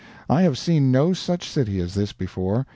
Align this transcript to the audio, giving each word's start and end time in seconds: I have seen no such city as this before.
I 0.27 0.41
have 0.41 0.57
seen 0.57 0.91
no 0.91 1.13
such 1.13 1.47
city 1.47 1.79
as 1.79 1.93
this 1.93 2.11
before. 2.11 2.65